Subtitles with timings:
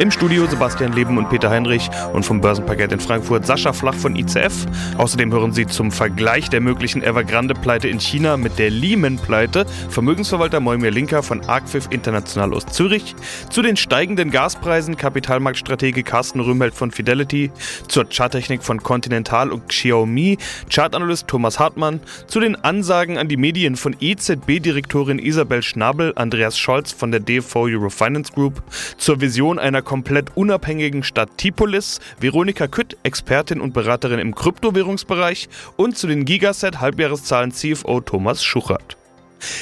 [0.00, 4.16] Im Studio Sebastian Leben und Peter Heinrich und vom Börsenparkett in Frankfurt Sascha Flach von
[4.16, 4.64] ICF.
[4.96, 9.66] Außerdem hören Sie zum Vergleich der möglichen Evergrande-Pleite in China mit der Lehman-Pleite.
[9.90, 13.14] Vermögensverwalter Moimir Linker von Arcfif International aus Zürich,
[13.50, 17.50] zu den steigenden Gaspreisen Kapitalmarktstratege Carsten Rühmelt von Fidelity,
[17.86, 20.38] zur Charttechnik von Continental und Xiaomi,
[20.70, 26.90] Chartanalyst Thomas Hartmann, zu den Ansagen an die Medien von EZB-Direktorin Isabel Schnabel, Andreas Scholz
[26.90, 28.62] von der DFV Eurofinance Group,
[28.96, 35.98] zur Vision einer komplett unabhängigen Stadt Tipolis, Veronika Kütt, Expertin und Beraterin im Kryptowährungsbereich und
[35.98, 38.96] zu den Gigaset Halbjahreszahlen CFO Thomas Schuchert.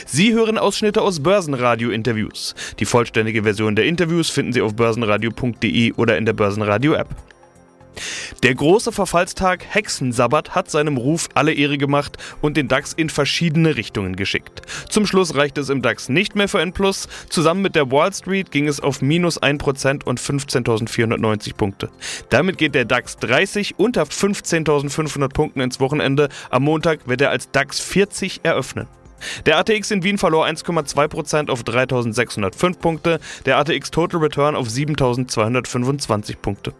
[0.04, 2.54] Sie hören Ausschnitte aus Börsenradio-Interviews.
[2.78, 7.08] Die vollständige Version der Interviews finden Sie auf börsenradio.de oder in der Börsenradio-App.
[8.42, 13.76] Der große Verfallstag Hexensabbat hat seinem Ruf alle Ehre gemacht und den DAX in verschiedene
[13.76, 14.62] Richtungen geschickt.
[14.88, 17.08] Zum Schluss reichte es im DAX nicht mehr für ein Plus.
[17.28, 21.90] Zusammen mit der Wall Street ging es auf minus 1% und 15.490 Punkte.
[22.30, 26.28] Damit geht der DAX 30 unter 15.500 Punkten ins Wochenende.
[26.50, 28.86] Am Montag wird er als DAX 40 eröffnen.
[29.46, 36.40] Der ATX in Wien verlor 1,2% auf 3605 Punkte, der ATX Total Return auf 7225
[36.40, 36.72] Punkte.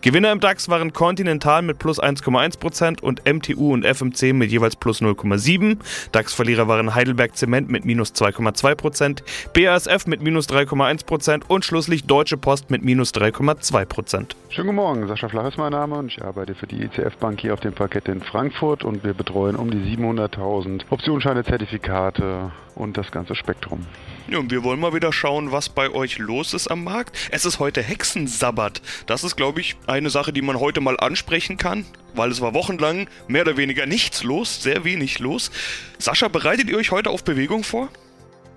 [0.00, 5.00] Gewinner im DAX waren Continental mit plus 1,1% und MTU und FMC mit jeweils plus
[5.00, 5.78] 0,7%.
[6.12, 9.22] DAX-Verlierer waren Heidelberg Zement mit minus 2,2%,
[9.54, 14.34] BASF mit minus 3,1% und schlusslich Deutsche Post mit minus 3,2%.
[14.50, 17.40] Schönen guten Morgen, Sascha Flach ist mein Name und ich arbeite für die ICF Bank
[17.40, 22.96] hier auf dem Parkett in Frankfurt und wir betreuen um die 700.000 Optionsscheine, Zertifikate und
[22.96, 23.86] das ganze Spektrum.
[24.28, 27.16] Ja, und wir wollen mal wieder schauen, was bei euch los ist am Markt.
[27.30, 28.80] Es ist heute Hexensabbat.
[29.06, 31.84] Das ist, glaube ich, eine Sache, die man heute mal ansprechen kann,
[32.14, 35.50] weil es war wochenlang mehr oder weniger nichts los, sehr wenig los.
[35.98, 37.88] Sascha, bereitet ihr euch heute auf Bewegung vor?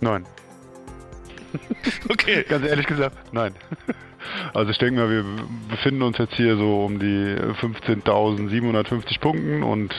[0.02, 0.26] Nein.
[2.10, 2.44] Okay.
[2.50, 3.56] Ganz ehrlich gesagt, nein.
[4.54, 5.26] Also ich denke mal, wir
[5.70, 9.94] befinden uns jetzt hier so um die 15.750 Punkten und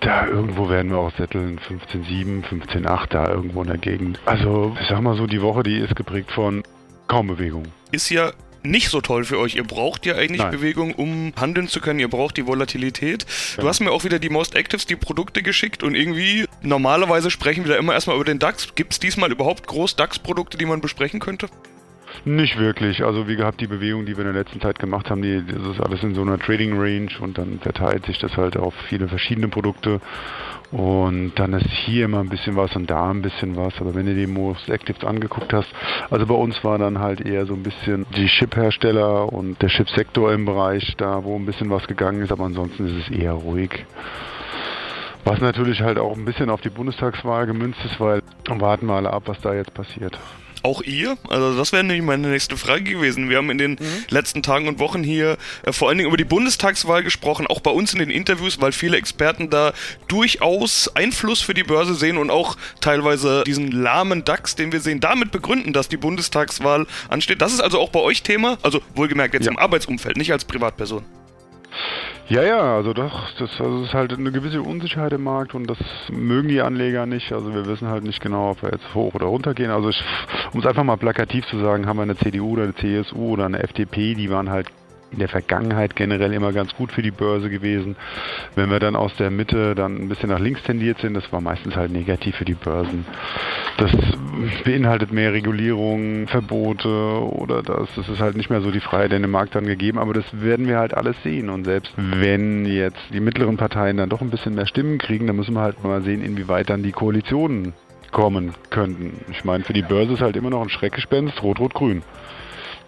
[0.00, 4.20] da irgendwo werden wir auch setteln, 15.7, 15.8 da irgendwo in der Gegend.
[4.24, 6.62] Also ich sag mal so, die Woche, die ist geprägt von
[7.08, 7.64] kaum Bewegung.
[7.90, 8.32] Ist ja
[8.64, 9.56] nicht so toll für euch.
[9.56, 10.52] Ihr braucht ja eigentlich Nein.
[10.52, 11.98] Bewegung, um handeln zu können.
[11.98, 13.26] Ihr braucht die Volatilität.
[13.56, 13.68] Du Ja.
[13.68, 17.72] hast mir auch wieder die Most Actives, die Produkte geschickt und irgendwie, normalerweise sprechen wir
[17.72, 18.74] da immer erstmal über den DAX.
[18.76, 21.48] Gibt es diesmal überhaupt groß DAX-Produkte, die man besprechen könnte?
[22.24, 23.04] Nicht wirklich.
[23.04, 25.74] Also wie gehabt, die Bewegung, die wir in der letzten Zeit gemacht haben, die, das
[25.74, 29.08] ist alles in so einer Trading Range und dann verteilt sich das halt auf viele
[29.08, 30.00] verschiedene Produkte.
[30.70, 33.78] Und dann ist hier immer ein bisschen was und da ein bisschen was.
[33.80, 35.68] Aber wenn du die Most Actives angeguckt hast,
[36.10, 40.32] also bei uns war dann halt eher so ein bisschen die Chip-Hersteller und der Chipsektor
[40.32, 42.32] im Bereich da, wo ein bisschen was gegangen ist.
[42.32, 43.84] Aber ansonsten ist es eher ruhig.
[45.24, 49.12] Was natürlich halt auch ein bisschen auf die Bundestagswahl gemünzt ist, weil warten wir alle
[49.12, 50.18] ab, was da jetzt passiert.
[50.64, 51.16] Auch ihr?
[51.28, 53.28] Also das wäre nämlich meine nächste Frage gewesen.
[53.28, 53.78] Wir haben in den
[54.10, 57.70] letzten Tagen und Wochen hier äh, vor allen Dingen über die Bundestagswahl gesprochen, auch bei
[57.72, 59.72] uns in den Interviews, weil viele Experten da
[60.08, 65.00] durchaus Einfluss für die Börse sehen und auch teilweise diesen lahmen DAX, den wir sehen,
[65.00, 67.42] damit begründen, dass die Bundestagswahl ansteht.
[67.42, 69.50] Das ist also auch bei euch Thema, also wohlgemerkt jetzt Ja.
[69.52, 71.04] im Arbeitsumfeld, nicht als Privatperson.
[72.32, 75.76] Ja, ja, also doch, das, also ist halt eine gewisse Unsicherheit im Markt und das
[76.10, 77.30] mögen die Anleger nicht.
[77.30, 79.70] Also wir wissen halt nicht genau, ob wir jetzt hoch oder runter gehen.
[79.70, 79.90] Also
[80.54, 83.44] um es einfach mal plakativ zu sagen, haben wir eine CDU oder eine CSU oder
[83.44, 84.68] eine FDP, die waren halt
[85.12, 87.96] in der Vergangenheit generell immer ganz gut für die Börse gewesen.
[88.54, 91.40] Wenn wir dann aus der Mitte dann ein bisschen nach links tendiert sind, das war
[91.40, 93.04] meistens halt negativ für die Börsen.
[93.76, 93.90] Das
[94.64, 99.22] beinhaltet mehr Regulierung, Verbote oder das, das ist halt nicht mehr so die Freiheit in
[99.22, 103.00] dem Markt dann gegeben, aber das werden wir halt alles sehen und selbst wenn jetzt
[103.12, 106.02] die mittleren Parteien dann doch ein bisschen mehr Stimmen kriegen, dann müssen wir halt mal
[106.02, 107.74] sehen, inwieweit dann die Koalitionen
[108.10, 109.24] kommen könnten.
[109.30, 112.02] Ich meine, für die Börse ist halt immer noch ein Schreckgespenst, rot-rot-grün.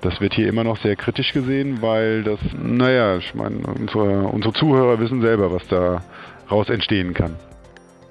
[0.05, 4.53] Das wird hier immer noch sehr kritisch gesehen, weil das, naja, ich meine, unsere, unsere
[4.53, 6.05] Zuhörer wissen selber, was da
[6.51, 7.37] raus entstehen kann.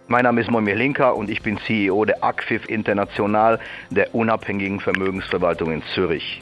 [0.07, 3.59] Mein Name ist Moimir Linker und ich bin CEO der ACFIF International,
[3.91, 6.41] der unabhängigen Vermögensverwaltung in Zürich.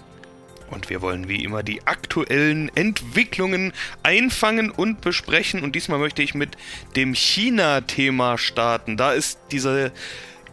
[0.70, 5.64] Und wir wollen wie immer die aktuellen Entwicklungen einfangen und besprechen.
[5.64, 6.56] Und diesmal möchte ich mit
[6.96, 8.96] dem China-Thema starten.
[8.96, 9.92] Da ist diese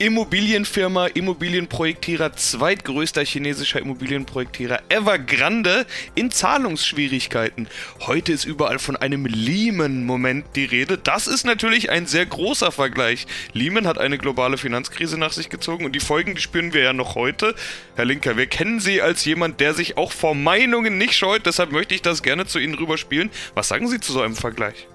[0.01, 7.67] Immobilienfirma, Immobilienprojektierer, zweitgrößter chinesischer Immobilienprojektierer Evergrande in Zahlungsschwierigkeiten.
[8.07, 10.99] Heute ist überall von einem Lehman-Moment die Rede.
[10.99, 13.27] Das ist natürlich ein sehr großer Vergleich.
[13.53, 16.93] Lehman hat eine globale Finanzkrise nach sich gezogen und die Folgen, die spüren wir ja
[16.93, 17.57] noch heute.
[17.97, 21.73] Herr Linker, wir kennen Sie als jemand, der sich auch vor Meinungen nicht scheut, deshalb
[21.73, 23.31] möchte ich das gerne zu Ihnen rüberspielen.
[23.55, 24.87] Was sagen Sie zu so einem Vergleich?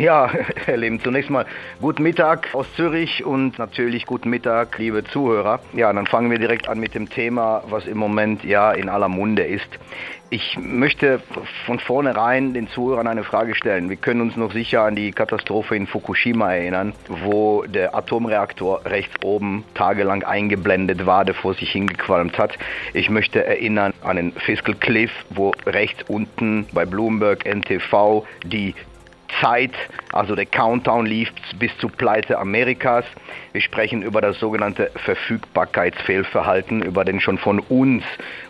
[0.00, 0.30] Ja,
[0.64, 1.44] Herr Lehm, zunächst mal
[1.78, 5.60] guten Mittag aus Zürich und natürlich guten Mittag, liebe Zuhörer.
[5.74, 9.10] Ja, dann fangen wir direkt an mit dem Thema, was im Moment ja in aller
[9.10, 9.68] Munde ist.
[10.30, 11.20] Ich möchte
[11.66, 13.90] von vornherein den Zuhörern eine Frage stellen.
[13.90, 19.22] Wir können uns noch sicher an die Katastrophe in Fukushima erinnern, wo der Atomreaktor rechts
[19.22, 22.56] oben tagelang eingeblendet war, der vor sich hingequalmt hat.
[22.94, 28.74] Ich möchte erinnern an den Fiscal Cliff, wo rechts unten bei Bloomberg NTV die
[29.40, 29.72] Zeit,
[30.12, 33.04] also der Countdown lief bis zur Pleite Amerikas.
[33.52, 38.04] Wir sprechen über das sogenannte Verfügbarkeitsfehlverhalten, über den schon von uns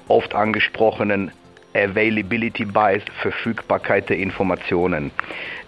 [0.08, 1.32] oft angesprochenen
[1.74, 5.10] Availability Bias, Verfügbarkeit der Informationen.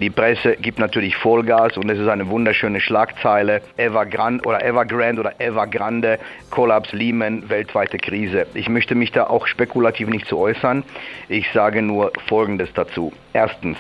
[0.01, 3.63] Die Presse gibt natürlich Vollgas und es ist eine wunderschöne Schlagzeile.
[3.77, 6.19] Evergrande oder Evergrande oder Evergrande,
[6.51, 8.47] Kollaps Lehman, weltweite Krise.
[8.55, 10.83] Ich möchte mich da auch spekulativ nicht zu äußern.
[11.29, 13.13] Ich sage nur Folgendes dazu.
[13.33, 13.79] Erstens,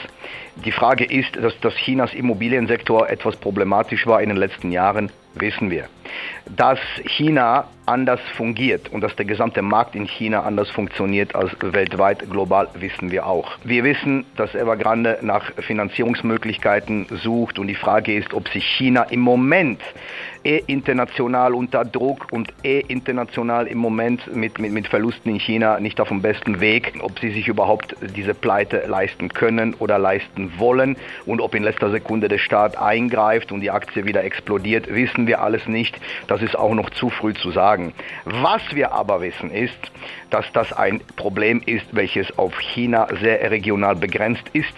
[0.64, 5.70] die Frage ist, dass, dass Chinas Immobiliensektor etwas problematisch war in den letzten Jahren, wissen
[5.70, 5.88] wir.
[6.56, 12.30] Dass China anders fungiert und dass der gesamte Markt in China anders funktioniert als weltweit
[12.30, 13.52] global, wissen wir auch.
[13.64, 19.20] Wir wissen, dass Evergrande nach Finanzierungsmöglichkeiten sucht und die Frage ist, ob sich China im
[19.20, 19.80] Moment
[20.44, 25.80] eh international unter Druck und eh international im Moment mit, mit, mit Verlusten in China
[25.80, 30.52] nicht auf dem besten Weg, ob sie sich überhaupt diese Pleite leisten können oder leisten
[30.58, 30.96] wollen
[31.26, 35.42] und ob in letzter Sekunde der Staat eingreift und die Aktie wieder explodiert, wissen wir
[35.42, 35.98] alles nicht.
[36.26, 37.92] Das ist auch noch zu früh zu sagen.
[38.24, 39.78] Was wir aber wissen ist,
[40.30, 44.74] dass das ein Problem ist, welches auf China sehr regional begrenzt ist.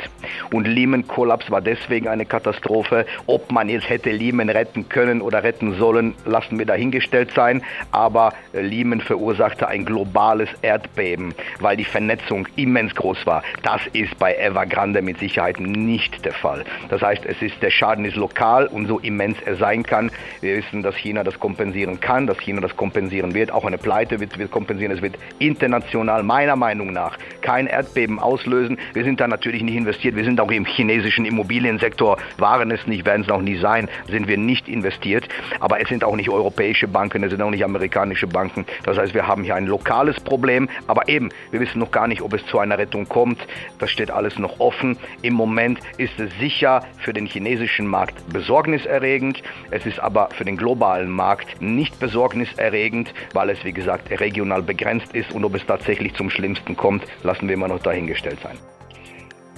[0.51, 3.07] Und Lehman-Kollaps war deswegen eine Katastrophe.
[3.27, 7.63] Ob man jetzt hätte Lehman retten können oder retten sollen, lassen wir dahingestellt sein.
[7.93, 13.43] Aber Lehman verursachte ein globales Erdbeben, weil die Vernetzung immens groß war.
[13.63, 16.65] Das ist bei Evergrande mit Sicherheit nicht der Fall.
[16.89, 20.11] Das heißt, es ist, der Schaden ist lokal und so immens er sein kann.
[20.41, 23.51] Wir wissen, dass China das kompensieren kann, dass China das kompensieren wird.
[23.51, 24.93] Auch eine Pleite wird, wird kompensieren.
[24.93, 28.79] Es wird international meiner Meinung nach kein Erdbeben auslösen.
[28.93, 30.17] Wir sind da natürlich nicht investiert.
[30.17, 34.29] Wir sind auch im chinesischen Immobiliensektor, waren es nicht, werden es auch nie sein, sind
[34.29, 35.29] wir nicht investiert.
[35.61, 38.65] Aber es sind auch nicht europäische Banken, es sind auch nicht amerikanische Banken.
[38.85, 40.69] Das heißt, wir haben hier ein lokales Problem.
[40.87, 43.47] Aber eben, wir wissen noch gar nicht, ob es zu einer Rettung kommt.
[43.79, 44.97] Das steht alles noch offen.
[45.23, 49.43] Im Moment ist es sicher für den chinesischen Markt besorgniserregend.
[49.71, 55.15] Es ist aber für den globalen Markt nicht besorgniserregend, weil es, wie gesagt, regional begrenzt
[55.15, 58.59] ist und ob es tatsächlich zum Schlimmsten kommt, lassen wir immer noch dahingestellt sein.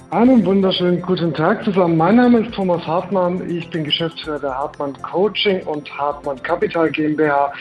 [0.09, 1.97] Einen wunderschönen guten Tag zusammen.
[1.97, 3.49] Mein Name ist Thomas Hartmann.
[3.49, 7.51] Ich bin Geschäftsführer der Hartmann Coaching und Hartmann Capital GmbH.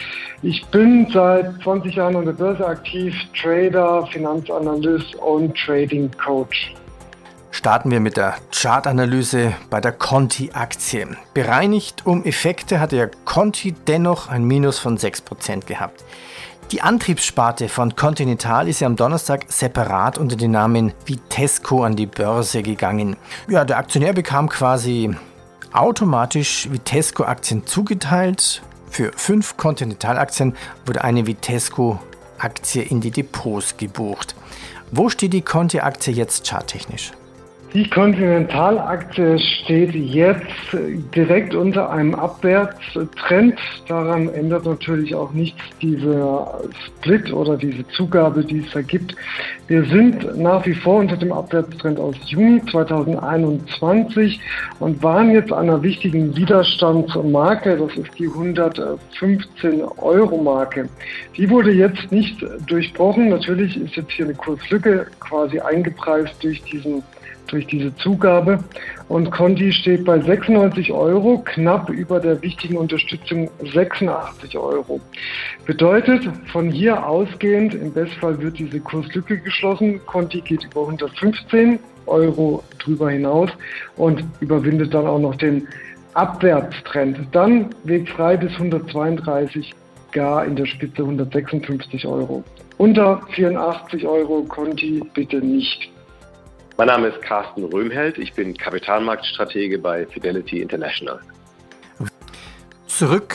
[0.42, 6.72] Ich bin seit 20 Jahren an der Börse aktiv, Trader, Finanzanalyst und Trading Coach.
[7.50, 11.16] Starten wir mit der Chartanalyse bei der Conti-Aktie.
[11.34, 16.04] Bereinigt um Effekte hatte ja Conti dennoch ein Minus von 6% gehabt.
[16.72, 22.06] Die Antriebssparte von Continental ist ja am Donnerstag separat unter dem Namen Vitesco an die
[22.06, 23.16] Börse gegangen.
[23.48, 25.14] Ja, der Aktionär bekam quasi
[25.72, 28.62] automatisch Vitesco-Aktien zugeteilt.
[28.90, 34.34] Für fünf Continental-Aktien wurde eine Vitesco-Aktie in die Depots gebucht.
[34.90, 37.12] Wo steht die Conti-Aktie jetzt charttechnisch?
[37.74, 40.46] Die Continental-Aktie steht jetzt
[41.14, 43.58] direkt unter einem Abwärtstrend.
[43.88, 49.14] Daran ändert natürlich auch nichts dieser Split oder diese Zugabe, die es da gibt.
[49.66, 54.40] Wir sind nach wie vor unter dem Abwärtstrend aus Juni 2021
[54.78, 57.76] und waren jetzt an einer wichtigen Widerstandsmarke.
[57.76, 60.88] Das ist die 115 Euro Marke.
[61.36, 63.28] Die wurde jetzt nicht durchbrochen.
[63.28, 67.02] Natürlich ist jetzt hier eine Kurslücke quasi eingepreist durch diesen
[67.46, 68.62] durch diese Zugabe.
[69.08, 75.00] Und Conti steht bei 96 Euro, knapp über der wichtigen Unterstützung 86 Euro.
[75.64, 80.00] Bedeutet, von hier ausgehend, im Bestfall wird diese Kurslücke geschlossen.
[80.06, 83.50] Conti geht über 115 Euro drüber hinaus
[83.96, 85.66] und überwindet dann auch noch den
[86.14, 87.18] Abwärtstrend.
[87.32, 89.74] Dann Weg frei bis 132,
[90.12, 92.42] gar in der Spitze 156 Euro.
[92.78, 95.90] Unter 84 Euro Conti bitte nicht.
[96.78, 101.20] Mein Name ist Carsten Röhmheld, ich bin Kapitalmarktstratege bei Fidelity International.
[102.86, 103.34] Zurück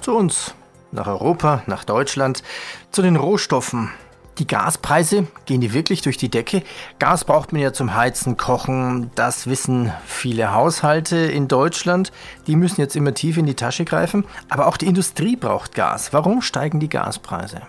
[0.00, 0.54] zu uns,
[0.92, 2.44] nach Europa, nach Deutschland,
[2.92, 3.90] zu den Rohstoffen.
[4.38, 6.62] Die Gaspreise, gehen die wirklich durch die Decke?
[7.00, 12.12] Gas braucht man ja zum Heizen, Kochen, das wissen viele Haushalte in Deutschland.
[12.46, 14.24] Die müssen jetzt immer tief in die Tasche greifen.
[14.48, 16.12] Aber auch die Industrie braucht Gas.
[16.12, 17.62] Warum steigen die Gaspreise?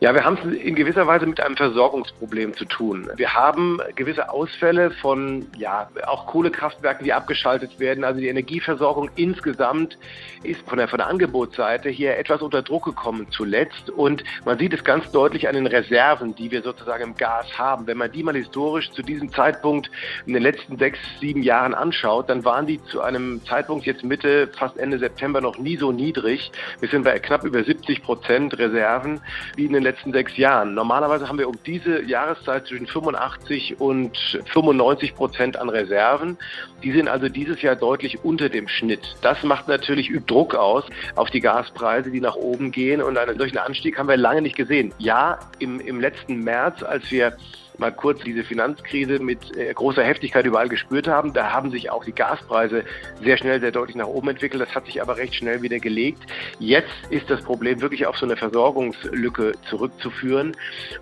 [0.00, 3.10] Ja, wir haben es in gewisser Weise mit einem Versorgungsproblem zu tun.
[3.16, 8.04] Wir haben gewisse Ausfälle von, ja, auch Kohlekraftwerken, die abgeschaltet werden.
[8.04, 9.98] Also die Energieversorgung insgesamt
[10.42, 13.90] ist von der, von der Angebotsseite hier etwas unter Druck gekommen zuletzt.
[13.90, 17.86] Und man sieht es ganz deutlich an den Reserven, die wir sozusagen im Gas haben.
[17.86, 19.90] Wenn man die mal historisch zu diesem Zeitpunkt
[20.26, 24.48] in den letzten sechs, sieben Jahren anschaut, dann waren die zu einem Zeitpunkt jetzt Mitte,
[24.56, 26.52] fast Ende September noch nie so niedrig.
[26.80, 29.20] Wir sind bei knapp über 70 Prozent Reserven
[29.58, 30.72] wie in den letzten sechs Jahren.
[30.74, 34.16] Normalerweise haben wir um diese Jahreszeit zwischen 85 und
[34.52, 36.38] 95 Prozent an Reserven.
[36.84, 39.16] Die sind also dieses Jahr deutlich unter dem Schnitt.
[39.20, 40.84] Das macht natürlich Druck aus
[41.16, 43.02] auf die Gaspreise, die nach oben gehen.
[43.02, 44.94] Und einen solchen Anstieg haben wir lange nicht gesehen.
[44.98, 47.36] Ja, im, im letzten März, als wir
[47.78, 51.32] mal kurz diese Finanzkrise mit äh, großer Heftigkeit überall gespürt haben.
[51.32, 52.84] Da haben sich auch die Gaspreise
[53.22, 54.60] sehr schnell, sehr deutlich nach oben entwickelt.
[54.62, 56.22] Das hat sich aber recht schnell wieder gelegt.
[56.58, 60.56] Jetzt ist das Problem wirklich auf so eine Versorgungslücke zurückzuführen.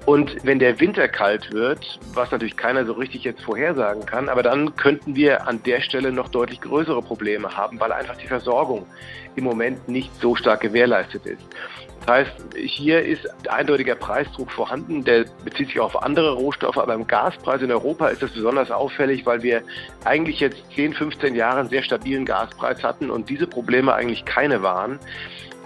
[0.04, 4.42] Und wenn der Winter kalt wird, was natürlich keiner so richtig jetzt vorhersagen kann, aber
[4.42, 8.86] dann könnten wir an der Stelle noch deutlich größere Probleme haben, weil einfach die Versorgung
[9.36, 11.42] im Moment nicht so stark gewährleistet ist.
[12.00, 16.94] Das heißt, hier ist eindeutiger Preisdruck vorhanden, der bezieht sich auch auf andere Rohstoffe, aber
[16.94, 19.62] im Gaspreis in Europa ist das besonders auffällig, weil wir
[20.04, 24.62] eigentlich jetzt 10, 15 Jahre einen sehr stabilen Gaspreis hatten und diese Probleme eigentlich keine
[24.62, 25.00] waren.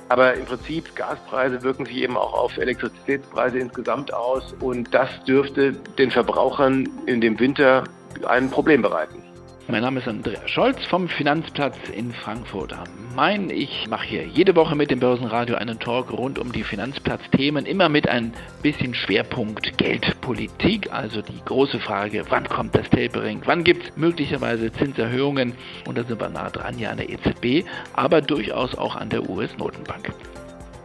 [0.09, 5.73] Aber im Prinzip, Gaspreise wirken sich eben auch auf Elektrizitätspreise insgesamt aus und das dürfte
[5.99, 7.85] den Verbrauchern in dem Winter
[8.27, 9.30] ein Problem bereiten.
[9.71, 13.51] Mein Name ist Andreas Scholz vom Finanzplatz in Frankfurt am Main.
[13.51, 17.89] Ich mache hier jede Woche mit dem Börsenradio einen Talk rund um die Finanzplatzthemen, immer
[17.89, 23.85] mit ein bisschen Schwerpunkt Geldpolitik, also die große Frage, wann kommt das Tapering, wann gibt
[23.85, 25.53] es möglicherweise Zinserhöhungen
[25.87, 29.31] und da sind wir nah dran ja an der EZB, aber durchaus auch an der
[29.31, 30.13] US-Notenbank.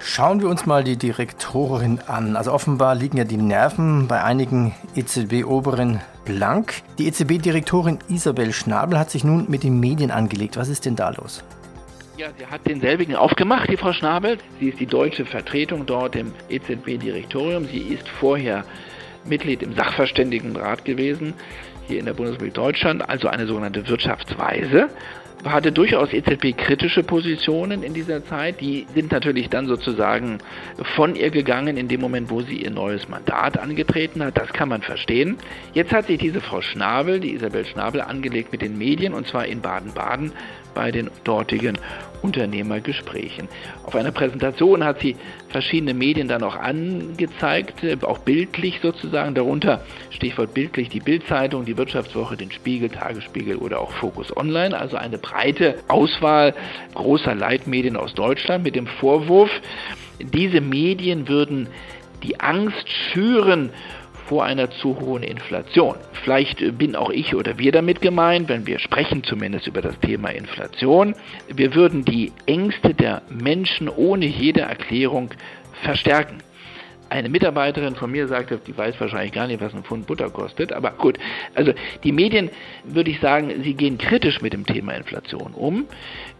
[0.08, 2.36] Schauen wir uns mal die Direktorin an.
[2.36, 6.84] Also offenbar liegen ja die Nerven bei einigen EZB-Oberen blank.
[7.00, 10.58] Die EZB-Direktorin Isabel Schnabel hat sich nun mit den Medien angelegt.
[10.58, 11.44] Was ist denn da los?
[12.18, 14.38] Ja, sie hat denselbigen aufgemacht, die Frau Schnabel.
[14.60, 17.66] Sie ist die deutsche Vertretung dort im EZB-Direktorium.
[17.66, 18.64] Sie ist vorher
[19.26, 21.34] Mitglied im Sachverständigenrat gewesen,
[21.88, 24.88] hier in der Bundesrepublik Deutschland, also eine sogenannte Wirtschaftsweise
[25.46, 28.62] hatte durchaus EZB-kritische Positionen in dieser Zeit.
[28.62, 30.40] Die sind natürlich dann sozusagen
[30.96, 34.38] von ihr gegangen in dem Moment, wo sie ihr neues Mandat angetreten hat.
[34.38, 35.38] Das kann man verstehen.
[35.74, 39.46] Jetzt hat sich diese Frau Schnabel, die Isabel Schnabel, angelegt mit den Medien und zwar
[39.46, 40.32] in Baden-Baden
[40.76, 41.80] bei den dortigen
[42.22, 43.48] Unternehmergesprächen.
[43.84, 45.16] Auf einer Präsentation hat sie
[45.50, 51.78] verschiedene Medien dann auch angezeigt, äh, auch bildlich sozusagen, darunter Stichwort bildlich die Bildzeitung, die
[51.78, 56.54] Wirtschaftswoche, den Spiegel, Tagesspiegel oder auch Focus Online, also eine breite Auswahl
[56.94, 59.50] großer Leitmedien aus Deutschland mit dem Vorwurf,
[60.20, 61.68] diese Medien würden
[62.24, 63.72] die Angst schüren
[64.28, 65.96] vor einer zu hohen Inflation.
[66.24, 70.30] Vielleicht bin auch ich oder wir damit gemeint, wenn wir sprechen zumindest über das Thema
[70.30, 71.16] Inflation.
[71.54, 75.30] Wir würden die Ängste der Menschen ohne jede Erklärung
[75.84, 76.38] verstärken.
[77.10, 80.74] Eine Mitarbeiterin von mir sagte, die weiß wahrscheinlich gar nicht, was ein Pfund Butter kostet,
[80.74, 81.18] aber gut.
[81.54, 82.50] Also die Medien,
[82.84, 85.86] würde ich sagen, sie gehen kritisch mit dem Thema Inflation um.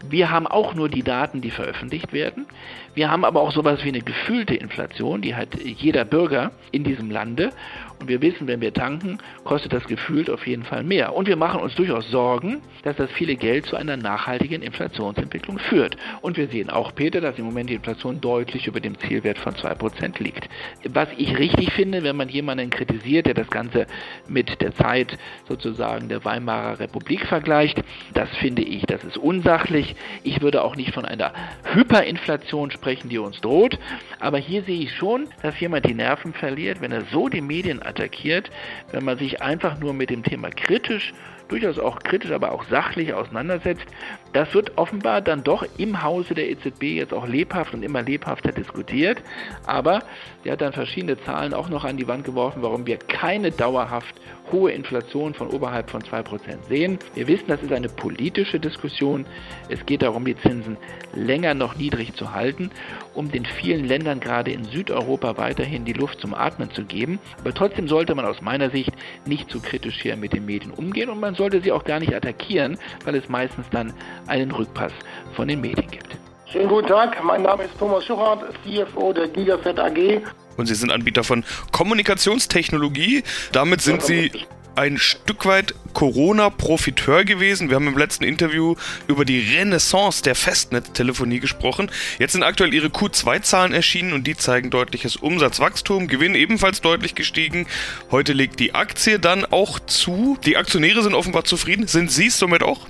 [0.08, 2.46] Wir haben auch nur die Daten, die veröffentlicht werden.
[2.94, 7.10] Wir haben aber auch sowas wie eine gefühlte Inflation, die hat jeder Bürger in diesem
[7.10, 7.50] Lande.
[7.98, 11.14] Und wir wissen, wenn wir tanken, kostet das gefühlt auf jeden Fall mehr.
[11.14, 15.96] Und wir machen uns durchaus Sorgen, dass das viele Geld zu einer nachhaltigen Inflationsentwicklung führt.
[16.20, 19.54] Und wir sehen auch, Peter, dass im Moment die Inflation deutlich über dem Zielwert von
[19.54, 20.48] 2% liegt.
[20.88, 23.86] Was ich richtig finde, wenn man jemanden kritisiert, der das Ganze
[24.28, 25.16] mit der Zeit
[25.48, 29.96] sozusagen der Weimarer Republik vergleicht, das finde ich, das ist unsachlich.
[30.22, 31.32] Ich würde auch nicht von einer
[31.72, 33.78] Hyperinflation sprechen, die uns droht.
[34.20, 37.82] Aber hier sehe ich schon, dass jemand die Nerven verliert, wenn er so die Medien
[37.86, 38.50] attackiert,
[38.92, 41.12] wenn man sich einfach nur mit dem Thema kritisch
[41.48, 43.86] durchaus auch kritisch, aber auch sachlich auseinandersetzt.
[44.32, 48.52] Das wird offenbar dann doch im Hause der EZB jetzt auch lebhaft und immer lebhafter
[48.52, 49.22] diskutiert.
[49.66, 50.02] Aber
[50.44, 54.14] sie hat dann verschiedene Zahlen auch noch an die Wand geworfen, warum wir keine dauerhaft
[54.52, 56.98] hohe Inflation von oberhalb von 2% sehen.
[57.14, 59.26] Wir wissen, das ist eine politische Diskussion.
[59.68, 60.76] Es geht darum, die Zinsen
[61.14, 62.70] länger noch niedrig zu halten,
[63.14, 67.18] um den vielen Ländern gerade in Südeuropa weiterhin die Luft zum Atmen zu geben.
[67.40, 68.92] Aber trotzdem sollte man aus meiner Sicht
[69.24, 72.14] nicht zu kritisch hier mit den Medien umgehen und man sollte sie auch gar nicht
[72.14, 73.92] attackieren, weil es meistens dann
[74.26, 74.92] einen Rückpass
[75.34, 76.16] von den Medien gibt.
[76.50, 80.22] Schönen guten Tag, mein Name ist Thomas Schuchert, CFO der Gigaset AG.
[80.56, 83.24] Und Sie sind Anbieter von Kommunikationstechnologie.
[83.52, 84.30] Damit sind Sie
[84.76, 87.68] ein Stück weit Corona-Profiteur gewesen.
[87.68, 88.76] Wir haben im letzten Interview
[89.08, 91.90] über die Renaissance der Festnetztelefonie gesprochen.
[92.18, 97.66] Jetzt sind aktuell ihre Q2-Zahlen erschienen und die zeigen deutliches Umsatzwachstum, Gewinn ebenfalls deutlich gestiegen.
[98.10, 100.38] Heute legt die Aktie dann auch zu.
[100.44, 101.86] Die Aktionäre sind offenbar zufrieden.
[101.86, 102.86] Sind Sie es somit auch?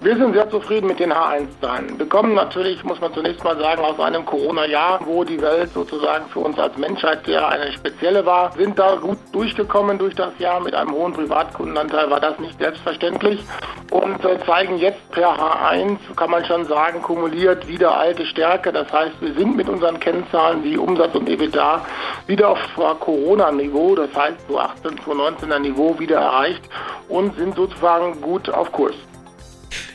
[0.00, 1.98] Wir sind sehr zufrieden mit den H1-Zahlen.
[1.98, 6.26] Wir kommen natürlich, muss man zunächst mal sagen, aus einem Corona-Jahr, wo die Welt sozusagen
[6.28, 10.60] für uns als Menschheit ja eine spezielle war, sind da gut durchgekommen durch das Jahr.
[10.60, 13.42] Mit einem hohen Privatkundenanteil war das nicht selbstverständlich
[13.90, 18.72] und äh, zeigen jetzt per H1, kann man schon sagen, kumuliert wieder alte Stärke.
[18.72, 21.84] Das heißt, wir sind mit unseren Kennzahlen wie Umsatz und EBITDA
[22.26, 22.58] wieder auf
[23.00, 26.62] Corona-Niveau, das heißt so 18, 2019er Niveau wieder erreicht
[27.08, 28.94] und sind sozusagen gut auf Kurs.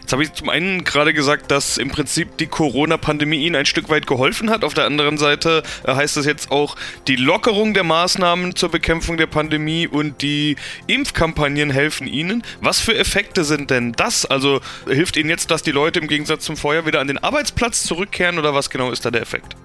[0.10, 3.90] Jetzt habe ich zum einen gerade gesagt, dass im Prinzip die Corona-Pandemie Ihnen ein Stück
[3.90, 4.64] weit geholfen hat.
[4.64, 9.18] Auf der anderen Seite äh, heißt das jetzt auch die Lockerung der Maßnahmen zur Bekämpfung
[9.18, 10.56] der Pandemie und die
[10.88, 12.42] Impfkampagnen helfen Ihnen.
[12.60, 14.26] Was für Effekte sind denn das?
[14.26, 17.84] Also hilft Ihnen jetzt, dass die Leute im Gegensatz zum Vorjahr wieder an den Arbeitsplatz
[17.84, 19.56] zurückkehren oder was genau ist da der Effekt?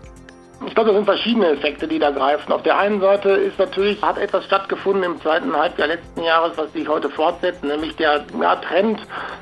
[0.75, 2.53] Ich glaube, das sind verschiedene Effekte, die da greifen.
[2.53, 6.73] Auf der einen Seite ist natürlich, hat etwas stattgefunden im zweiten Halbjahr letzten Jahres, was
[6.73, 9.01] sich heute fortsetzt, nämlich der ja, Trend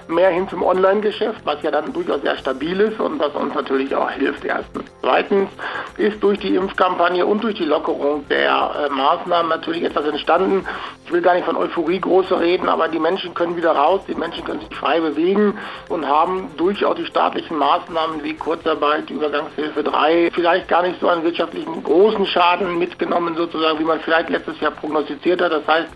[0.09, 3.95] mehr hin zum Online-Geschäft, was ja dann durchaus sehr stabil ist und was uns natürlich
[3.95, 4.85] auch hilft, erstens.
[5.01, 5.49] Zweitens
[5.97, 10.67] ist durch die Impfkampagne und durch die Lockerung der äh, Maßnahmen natürlich etwas entstanden.
[11.07, 14.15] Ich will gar nicht von Euphorie große reden, aber die Menschen können wieder raus, die
[14.15, 15.59] Menschen können sich frei bewegen
[15.89, 21.83] und haben durchaus die staatlichen Maßnahmen wie Kurzarbeit, Übergangshilfe 3 vielleicht gar nicht so wirtschaftlichen
[21.83, 25.52] großen Schaden mitgenommen, sozusagen, wie man vielleicht letztes Jahr prognostiziert hat.
[25.52, 25.88] Das heißt,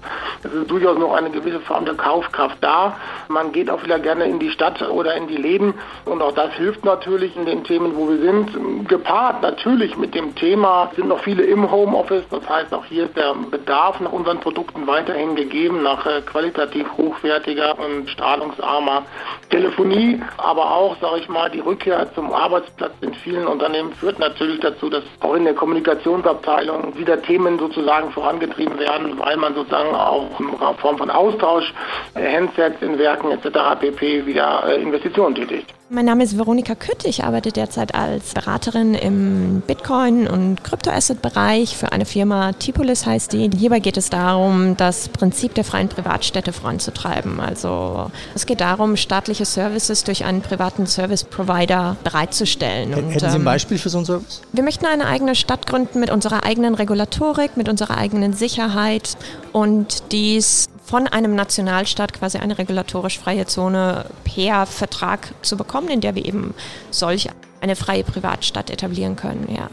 [0.45, 2.97] es ist durchaus noch eine gewisse Form der Kaufkraft da.
[3.28, 6.52] Man geht auch wieder gerne in die Stadt oder in die Läden und auch das
[6.54, 8.88] hilft natürlich in den Themen, wo wir sind.
[8.88, 12.25] Gepaart natürlich mit dem Thema sind noch viele im Homeoffice.
[12.30, 16.87] Das heißt, auch hier ist der Bedarf nach unseren Produkten weiterhin gegeben, nach äh, qualitativ
[16.97, 19.02] hochwertiger und strahlungsarmer
[19.50, 24.61] Telefonie, aber auch, sage ich mal, die Rückkehr zum Arbeitsplatz in vielen Unternehmen führt natürlich
[24.61, 30.40] dazu, dass auch in der Kommunikationsabteilung wieder Themen sozusagen vorangetrieben werden, weil man sozusagen auch
[30.40, 31.72] in Form von Austausch,
[32.14, 33.81] Handsets in Werken etc.
[33.81, 34.26] pp.
[34.26, 35.75] wieder äh, Investitionen tätigt.
[35.88, 37.05] Mein Name ist Veronika Kütt.
[37.05, 43.49] Ich arbeite derzeit als Beraterin im Bitcoin- und Kryptoasset-Bereich für eine Firma Tipolis heißt die.
[43.57, 47.38] Hierbei geht es darum, das Prinzip der freien Privatstädte voranzutreiben.
[47.38, 52.88] Also es geht darum, staatliche Services durch einen privaten Service-Provider bereitzustellen.
[52.92, 54.42] Hätten und, Sie ein ähm, Beispiel für so einen Service?
[54.53, 59.16] Wir möchten eine eigene Stadt gründen mit unserer eigenen Regulatorik, mit unserer eigenen Sicherheit
[59.53, 66.01] und dies von einem Nationalstaat quasi eine regulatorisch freie Zone per Vertrag zu bekommen, in
[66.01, 66.55] der wir eben
[66.92, 67.29] solch
[67.61, 69.68] eine freie Privatstadt etablieren können, ja.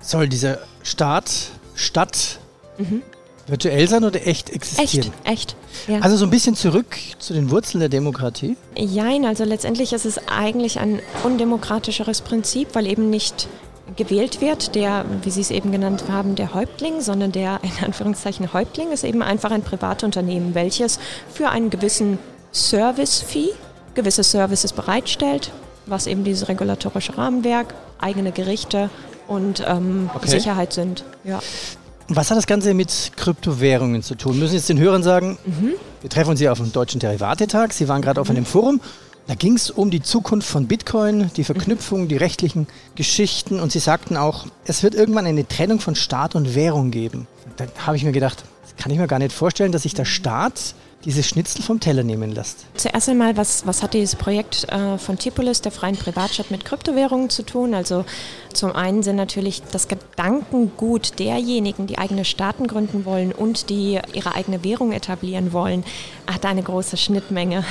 [0.00, 2.38] Soll dieser Staat, Stadt
[2.78, 3.02] mhm.
[3.46, 5.12] virtuell sein oder echt existieren?
[5.24, 5.56] Echt, echt.
[5.88, 6.00] Ja.
[6.00, 8.56] Also so ein bisschen zurück zu den Wurzeln der Demokratie?
[8.76, 13.46] Jein, also letztendlich ist es eigentlich ein undemokratischeres Prinzip, weil eben nicht
[13.94, 18.52] gewählt wird, der, wie Sie es eben genannt haben, der Häuptling, sondern der in Anführungszeichen
[18.52, 20.98] Häuptling ist eben einfach ein Privatunternehmen, welches
[21.32, 22.18] für einen gewissen
[22.52, 23.50] Service-Fee
[23.94, 25.52] gewisse Services bereitstellt,
[25.86, 28.90] was eben dieses regulatorische Rahmenwerk, eigene Gerichte
[29.26, 30.28] und ähm, okay.
[30.28, 31.04] Sicherheit sind.
[31.24, 31.40] Ja.
[32.08, 34.38] Was hat das Ganze mit Kryptowährungen zu tun?
[34.38, 35.72] Müssen Sie jetzt den Hörern sagen, mhm.
[36.02, 37.72] wir treffen uns hier auf dem Deutschen Derivatetag.
[37.72, 38.22] Sie waren gerade mhm.
[38.22, 38.80] auf einem Forum.
[39.26, 43.80] Da ging es um die Zukunft von Bitcoin, die Verknüpfung, die rechtlichen Geschichten und Sie
[43.80, 47.26] sagten auch, es wird irgendwann eine Trennung von Staat und Währung geben.
[47.56, 50.04] Da habe ich mir gedacht, das kann ich mir gar nicht vorstellen, dass sich der
[50.04, 50.74] Staat
[51.06, 52.66] dieses Schnitzel vom Teller nehmen lässt.
[52.74, 57.30] Zuerst einmal, was, was hat dieses Projekt äh, von Tipolis, der freien Privatstadt, mit Kryptowährungen
[57.30, 57.74] zu tun?
[57.74, 58.04] Also
[58.52, 64.34] zum einen sind natürlich das Gedankengut derjenigen, die eigene Staaten gründen wollen und die ihre
[64.34, 65.84] eigene Währung etablieren wollen,
[66.26, 67.64] hat eine große Schnittmenge.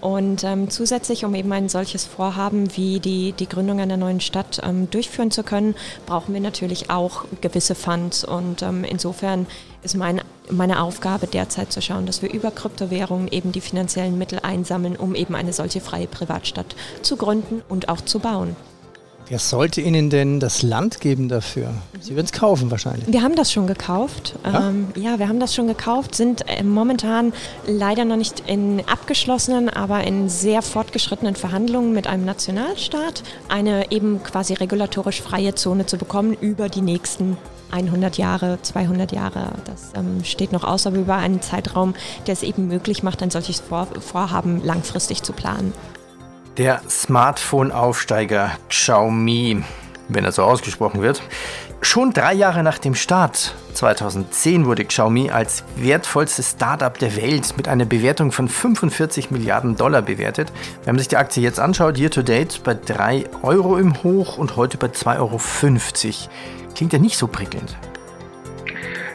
[0.00, 4.62] Und ähm, zusätzlich, um eben ein solches Vorhaben wie die, die Gründung einer neuen Stadt
[4.64, 5.74] ähm, durchführen zu können,
[6.06, 8.24] brauchen wir natürlich auch gewisse Funds.
[8.24, 9.46] Und ähm, insofern
[9.82, 14.40] ist mein, meine Aufgabe derzeit zu schauen, dass wir über Kryptowährungen eben die finanziellen Mittel
[14.42, 18.56] einsammeln, um eben eine solche freie Privatstadt zu gründen und auch zu bauen.
[19.30, 21.74] Wer sollte Ihnen denn das Land geben dafür?
[22.00, 23.12] Sie würden es kaufen wahrscheinlich.
[23.12, 24.34] Wir haben das schon gekauft.
[24.42, 24.70] Ja?
[24.70, 27.34] Ähm, ja, wir haben das schon gekauft, sind äh, momentan
[27.66, 34.22] leider noch nicht in abgeschlossenen, aber in sehr fortgeschrittenen Verhandlungen mit einem Nationalstaat, eine eben
[34.22, 37.36] quasi regulatorisch freie Zone zu bekommen über die nächsten
[37.70, 39.52] 100 Jahre, 200 Jahre.
[39.64, 41.94] Das ähm, steht noch aus, aber über einen Zeitraum,
[42.26, 45.72] der es eben möglich macht, ein solches Vor Vorhaben langfristig zu planen.
[46.56, 49.62] Der Smartphone-Aufsteiger Xiaomi,
[50.08, 51.22] wenn er so ausgesprochen wird.
[51.80, 57.68] Schon drei Jahre nach dem Start, 2010, wurde Xiaomi als wertvollstes Startup der Welt mit
[57.68, 60.52] einer Bewertung von 45 Milliarden Dollar bewertet.
[60.84, 64.38] Wenn man sich die Aktie jetzt anschaut, year to date bei 3 Euro im Hoch
[64.38, 65.40] und heute bei 2,50 Euro.
[66.74, 67.76] Klingt ja nicht so prickelnd.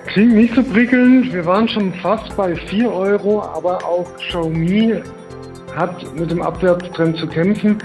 [0.07, 1.33] Klingt nicht so prickelnd.
[1.33, 5.01] Wir waren schon fast bei 4 Euro, aber auch Xiaomi
[5.75, 7.77] hat mit dem Abwärtstrend zu kämpfen.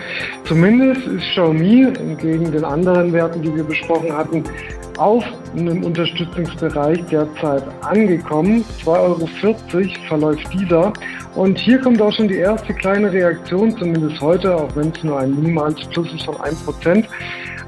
[0.45, 4.45] Zumindest ist Xiaomi entgegen den anderen Werten, die wir besprochen hatten,
[4.99, 5.25] auf
[5.57, 8.65] einem Unterstützungsbereich derzeit angekommen.
[8.85, 9.29] 2,40 Euro
[10.09, 10.93] verläuft dieser.
[11.35, 15.21] Und hier kommt auch schon die erste kleine Reaktion, zumindest heute, auch wenn es nur
[15.21, 17.05] ein minimales Plus ist von 1%.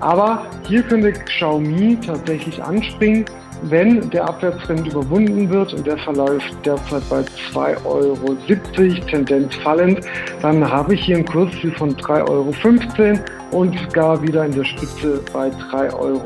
[0.01, 3.25] Aber hier könnte Xiaomi tatsächlich anspringen
[3.63, 7.21] wenn der Abwärtstrend überwunden wird und der verläuft derzeit bei
[7.53, 10.01] 2,70 Euro, Tendenz fallend,
[10.43, 13.21] dann habe ich hier ein Kursziel von 3,15 Euro
[13.53, 16.23] und gar wieder in der Spitze bei 3,80 Euro.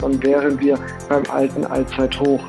[0.00, 2.40] Dann wären wir beim alten Allzeithoch.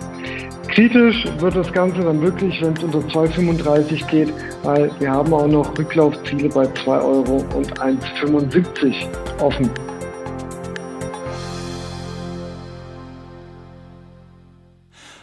[0.70, 5.48] Kritisch wird das Ganze dann wirklich, wenn es unter 2,35 geht, weil wir haben auch
[5.48, 8.94] noch Rücklaufziele bei 2 Euro und 1,75
[9.42, 9.70] offen.